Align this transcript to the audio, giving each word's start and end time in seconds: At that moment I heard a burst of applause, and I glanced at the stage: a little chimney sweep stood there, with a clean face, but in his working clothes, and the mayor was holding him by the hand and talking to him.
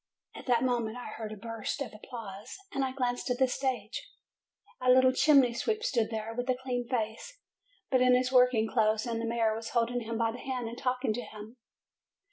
At 0.33 0.47
that 0.47 0.63
moment 0.63 0.97
I 0.97 1.09
heard 1.09 1.31
a 1.31 1.37
burst 1.37 1.79
of 1.79 1.93
applause, 1.93 2.57
and 2.71 2.83
I 2.83 2.91
glanced 2.91 3.29
at 3.29 3.37
the 3.37 3.47
stage: 3.47 4.01
a 4.81 4.89
little 4.89 5.13
chimney 5.13 5.53
sweep 5.53 5.83
stood 5.83 6.09
there, 6.09 6.33
with 6.33 6.49
a 6.49 6.55
clean 6.57 6.87
face, 6.89 7.37
but 7.91 8.01
in 8.01 8.15
his 8.15 8.31
working 8.31 8.67
clothes, 8.67 9.05
and 9.05 9.21
the 9.21 9.27
mayor 9.27 9.55
was 9.55 9.69
holding 9.69 10.01
him 10.01 10.17
by 10.17 10.31
the 10.31 10.39
hand 10.39 10.67
and 10.67 10.75
talking 10.79 11.13
to 11.13 11.21
him. 11.21 11.57